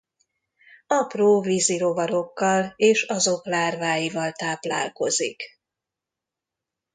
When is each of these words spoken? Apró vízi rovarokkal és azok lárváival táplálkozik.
Apró 0.87 1.41
vízi 1.41 1.77
rovarokkal 1.77 2.73
és 2.75 3.03
azok 3.03 3.45
lárváival 3.45 4.31
táplálkozik. 4.31 5.43